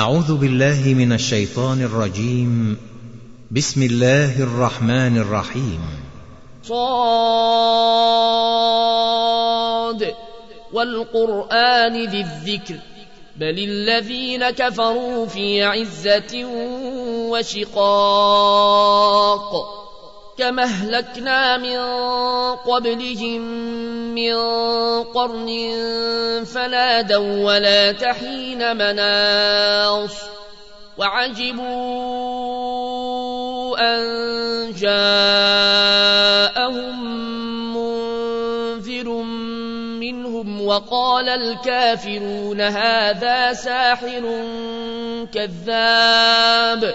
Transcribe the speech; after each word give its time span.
أعوذ 0.00 0.36
بالله 0.36 0.82
من 0.86 1.12
الشيطان 1.12 1.82
الرجيم. 1.82 2.76
بسم 3.50 3.82
الله 3.82 4.42
الرحمن 4.42 5.18
الرحيم. 5.18 5.80
صاد. 6.64 6.74
والقرآن 10.72 12.10
ذي 12.10 12.20
الذكر. 12.20 12.74
بل 13.36 13.58
الذين 13.58 14.50
كفروا 14.50 15.26
في 15.26 15.62
عزة 15.62 16.44
وشقاق. 17.30 19.79
كما 20.40 20.62
اهلكنا 20.62 21.56
من 21.56 21.78
قبلهم 22.56 23.40
من 24.14 24.34
قرن 25.02 25.48
فنادوا 26.54 27.44
ولا 27.44 27.92
تحين 27.92 28.76
مناص 28.76 30.14
وعجبوا 30.98 31.66
أن 33.80 34.00
جاءهم 34.72 36.20
منذر 37.76 39.08
منهم 40.00 40.66
وقال 40.66 41.28
الكافرون 41.28 42.60
هذا 42.60 43.52
ساحر 43.52 44.22
كذاب 45.34 46.94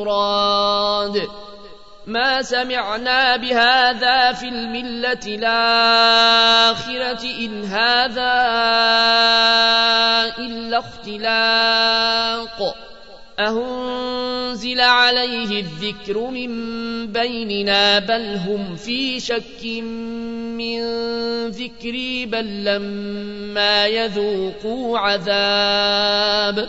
يراد 0.00 1.28
ما 2.08 2.42
سمعنا 2.42 3.36
بهذا 3.36 4.32
في 4.32 4.48
الملة 4.48 5.26
الآخرة 5.26 6.74
إن 7.24 7.64
هذا 7.64 8.34
إلا 10.38 10.78
اختلاق. 10.78 12.76
أهنزل 13.38 14.80
عليه 14.80 15.60
الذكر 15.60 16.18
من 16.30 16.52
بيننا 17.12 17.98
بل 17.98 18.36
هم 18.36 18.76
في 18.76 19.20
شك 19.20 19.64
من 20.58 20.80
ذكري 21.48 22.26
بل 22.26 22.64
لما 22.64 23.86
يذوقوا 23.86 24.98
عذاب. 24.98 26.68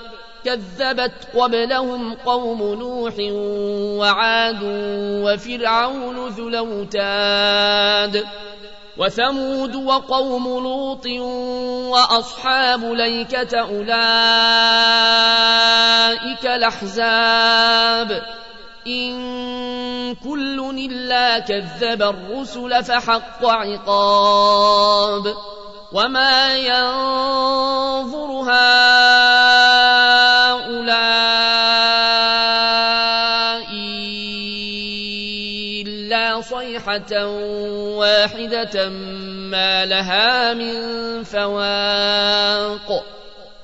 كذبت 0.45 1.27
قبلهم 1.37 2.13
قوم 2.13 2.73
نوح 2.73 3.13
وعاد 3.99 4.59
وفرعون 5.23 6.27
ذو 6.27 6.47
الأوتاد 6.47 8.25
وثمود 8.97 9.75
وقوم 9.75 10.43
لوط 10.43 11.05
وأصحاب 11.91 12.83
ليكة 12.83 13.59
أولئك 13.59 13.95
الأحزاب. 16.45 18.21
إن 18.87 20.15
كل 20.15 20.73
إلا 20.77 21.39
كذب 21.39 22.01
الرسل 22.01 22.83
فحق 22.83 23.45
عقاب. 23.45 25.35
وما 25.91 26.57
ينظر 26.57 28.31
هؤلاء 28.47 29.11
إلا 35.83 36.41
صيحة 36.41 37.25
واحدة 37.99 38.89
ما 39.51 39.85
لها 39.85 40.53
من 40.53 40.75
فواق 41.23 43.05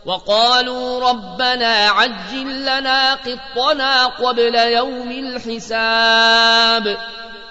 وقالوا 0.05 1.09
ربنا 1.09 1.89
عجل 1.89 2.61
لنا 2.61 3.13
قطنا 3.13 4.05
قبل 4.05 4.55
يوم 4.55 5.11
الحساب 5.11 6.97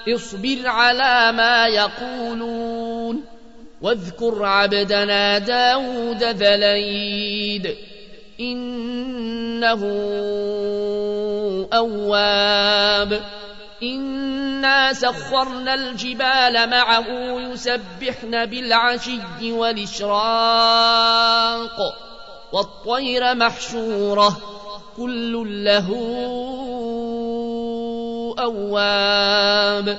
اصبر 0.08 0.62
على 0.68 1.32
ما 1.32 1.66
يقولون 1.66 3.35
واذكر 3.86 4.44
عبدنا 4.44 5.38
داود 5.38 6.24
ذليد 6.24 7.76
إنه 8.40 9.80
أواب. 11.72 13.20
إنا 13.82 14.92
سخرنا 14.92 15.74
الجبال 15.74 16.70
معه 16.70 17.06
يسبحن 17.40 18.46
بالعشي 18.46 19.52
والإشراق 19.52 20.16
والطير 22.52 23.34
محشورة 23.34 24.36
كل 24.96 25.64
له 25.64 25.88
أواب. 28.38 29.98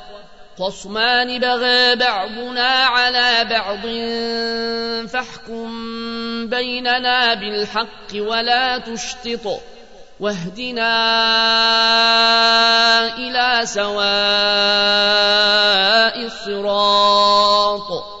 خصمان 0.59 1.39
بغى 1.39 1.95
بعضنا 1.95 2.69
على 2.69 3.47
بعض 3.49 3.79
فاحكم 5.07 5.69
بيننا 6.47 7.33
بالحق 7.33 8.15
ولا 8.15 8.77
تشطط 8.77 9.61
واهدنا 10.19 10.91
إلى 13.17 13.61
سواء 13.65 14.01
الصراط 16.25 18.20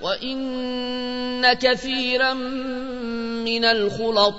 وإن 0.00 1.52
كثيرا 1.52 2.32
من 3.44 3.64
الخلطاء 3.64 4.36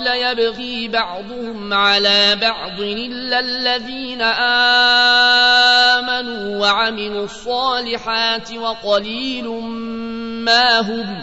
ليبغي 0.00 0.88
بعضهم 0.88 1.72
على 1.74 2.36
بعض 2.40 2.80
إلا 2.80 3.40
الذين 3.40 4.22
آمنوا 6.02 6.60
وعملوا 6.60 7.24
الصالحات 7.24 8.52
وقليل 8.52 9.48
ما 10.44 10.80
هم 10.80 11.22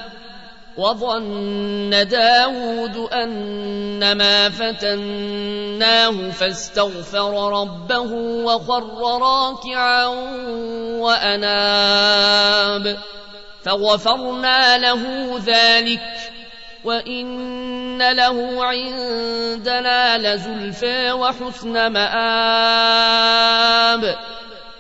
وظن 0.80 2.08
داود 2.08 2.98
أنما 3.14 4.50
فتناه 4.50 6.30
فاستغفر 6.32 7.62
ربه 7.62 8.12
وخر 8.46 9.22
راكعا 9.22 10.06
وأناب 11.04 12.98
فغفرنا 13.64 14.78
له 14.78 15.34
ذلك 15.46 16.02
وإن 16.84 18.12
له 18.12 18.66
عندنا 18.66 20.18
لزلفى 20.18 21.12
وحسن 21.12 21.88
مآب 21.88 23.20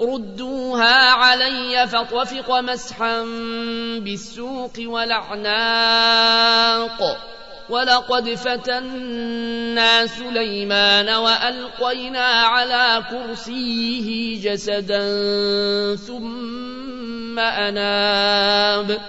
ردوها 0.00 1.10
علي 1.10 1.86
فطفق 1.86 2.60
مسحا 2.60 3.22
بالسوق 3.98 4.72
والأعناق. 4.78 5.78
ولقد 7.70 8.34
فتنا 8.34 10.06
سليمان 10.06 11.08
وألقينا 11.08 12.26
على 12.26 13.04
كرسيه 13.10 14.40
جسدا 14.42 15.06
ثم 15.96 17.38
أناب. 17.38 19.00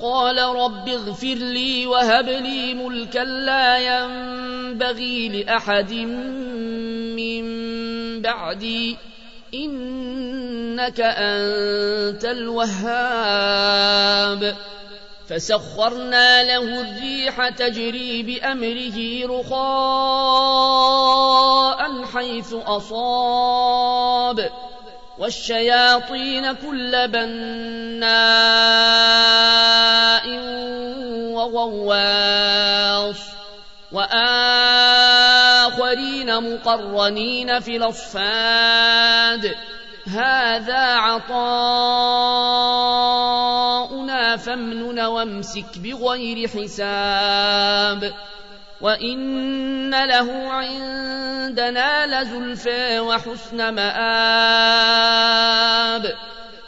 قال 0.00 0.38
رب 0.38 0.88
اغفر 0.88 1.34
لي 1.34 1.86
وهب 1.86 2.28
لي 2.28 2.74
ملكا 2.74 3.18
لا 3.18 3.78
ينبغي 3.78 5.28
لأحد 5.28 5.92
من 7.16 7.44
بعدي. 8.22 9.09
إنك 9.54 11.00
أنت 11.00 12.24
الوهاب. 12.24 13.90
فسخرنا 15.28 16.42
له 16.42 16.80
الريح 16.80 17.48
تجري 17.48 18.22
بأمره 18.22 19.26
رخاء 19.40 19.60
حيث 22.04 22.54
أصاب. 22.66 24.50
والشياطين 25.18 26.52
كل 26.52 27.08
بناء 27.08 28.10
وغواص. 31.34 33.16
وآخرين 35.90 36.54
مقرنين 36.54 37.60
في 37.60 37.76
الأصفاد. 37.76 39.54
هذا 40.06 40.94
عطاؤنا 40.96 41.56
فامنن 44.36 45.00
وامسك 45.00 45.78
بغير 45.78 46.48
حساب. 46.48 48.14
وإن 48.80 49.90
له 50.06 50.52
عندنا 50.52 52.22
لزلفى 52.22 53.00
وحسن 53.00 53.74
مآب. 53.74 54.00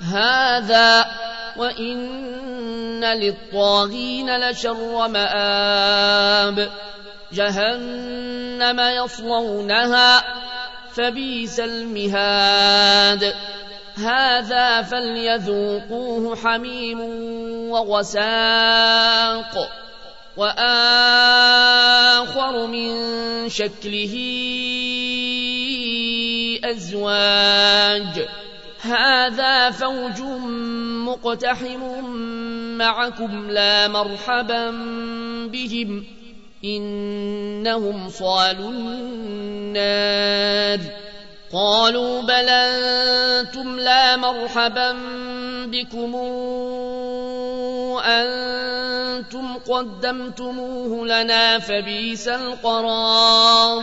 هذا 0.00 1.06
وإن 1.56 3.04
للطاغين 3.04 4.50
لشر 4.50 5.08
مآب 5.08 6.70
جهنم 7.32 8.80
يصلونها 8.80 10.24
فبيس 10.92 11.60
المهاد 11.60 13.34
هذا 13.96 14.82
فليذوقوه 14.82 16.36
حميم 16.36 17.00
وغساق 17.70 19.54
وآخر 20.36 21.86
من 22.66 22.98
شكله 23.48 24.14
أزواج 26.64 28.28
هذا 28.82 29.70
فوج 29.70 30.20
مقتحم 31.06 32.04
معكم 32.78 33.50
لا 33.50 33.88
مرحبا 33.88 34.70
بهم. 35.46 36.04
إنهم 36.64 38.08
صالوا 38.08 38.70
النار. 38.70 40.80
قالوا 41.52 42.22
بل 42.22 42.48
أنتم 42.48 43.80
لا 43.80 44.16
مرحبا 44.16 44.96
بكم. 45.66 46.16
أنتم 48.04 49.54
قدمتموه 49.54 51.06
لنا 51.06 51.58
فبيس 51.58 52.28
القرار. 52.28 53.82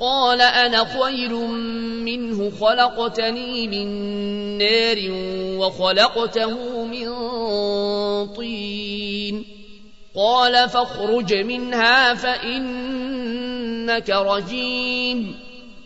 قال 0.00 0.40
أنا 0.40 0.84
خير 0.84 1.36
منه 2.04 2.50
خلقتني 2.60 3.68
من 3.68 3.88
نار 4.58 4.96
وخلقته 5.58 6.84
من 6.84 7.08
طين. 8.26 9.44
قال 10.16 10.68
فاخرج 10.68 11.34
منها 11.34 12.14
فإنك 12.14 14.10
رجيم. 14.10 15.34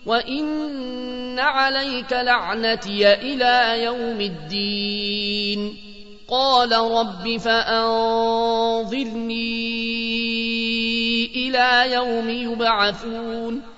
وإن 0.07 1.39
عليك 1.39 2.13
لعنتي 2.13 3.15
إلى 3.15 3.85
يوم 3.85 4.21
الدين. 4.21 5.77
قال 6.29 6.73
رب 6.73 7.37
فأنظرني 7.37 7.91
إلى 11.35 11.93
يوم 11.93 12.31
يبعثون. 12.31 13.70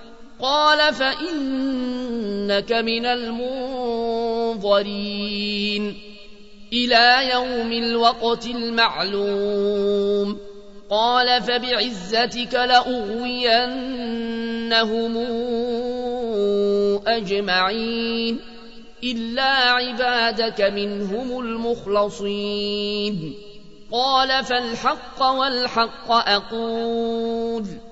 قال 0.42 0.94
فإنك 0.94 2.72
من 2.72 3.06
المنظرين 3.06 4.82
إلى 6.72 7.30
يوم 7.32 7.72
الوقت 7.72 8.46
المعلوم. 8.46 10.38
قال 10.90 11.42
فبعزتك 11.42 12.54
لأغوينهم 12.54 13.56
أجمعين 17.06 18.40
إلا 19.04 19.52
عبادك 19.52 20.61
منهم 20.61 21.40
المخلصين. 21.40 23.34
قال 23.92 24.44
فالحق 24.44 25.22
والحق 25.22 26.11
أقول. 26.11 27.91